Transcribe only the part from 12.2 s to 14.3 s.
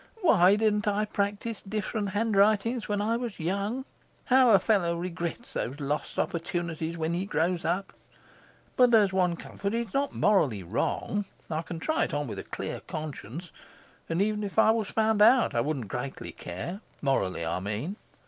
with a clear conscience, and